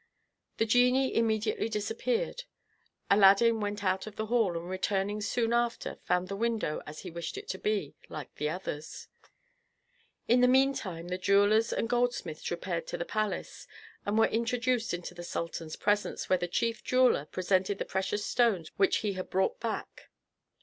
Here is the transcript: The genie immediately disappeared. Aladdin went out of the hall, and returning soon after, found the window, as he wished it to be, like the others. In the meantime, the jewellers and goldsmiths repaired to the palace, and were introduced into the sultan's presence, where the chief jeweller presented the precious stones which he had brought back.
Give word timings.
The 0.57 0.65
genie 0.65 1.13
immediately 1.15 1.69
disappeared. 1.69 2.45
Aladdin 3.11 3.59
went 3.59 3.83
out 3.83 4.07
of 4.07 4.15
the 4.15 4.25
hall, 4.25 4.57
and 4.57 4.67
returning 4.67 5.21
soon 5.21 5.53
after, 5.53 5.99
found 6.05 6.27
the 6.27 6.35
window, 6.35 6.81
as 6.87 7.01
he 7.01 7.11
wished 7.11 7.37
it 7.37 7.47
to 7.49 7.59
be, 7.59 7.93
like 8.09 8.33
the 8.33 8.49
others. 8.49 9.07
In 10.27 10.41
the 10.41 10.47
meantime, 10.47 11.09
the 11.09 11.19
jewellers 11.19 11.71
and 11.71 11.87
goldsmiths 11.87 12.49
repaired 12.49 12.87
to 12.87 12.97
the 12.97 13.05
palace, 13.05 13.67
and 14.03 14.17
were 14.17 14.25
introduced 14.25 14.91
into 14.91 15.13
the 15.13 15.23
sultan's 15.23 15.75
presence, 15.75 16.27
where 16.27 16.39
the 16.39 16.47
chief 16.47 16.83
jeweller 16.83 17.27
presented 17.27 17.77
the 17.77 17.85
precious 17.85 18.25
stones 18.25 18.71
which 18.77 18.97
he 19.05 19.13
had 19.13 19.29
brought 19.29 19.59
back. 19.59 20.09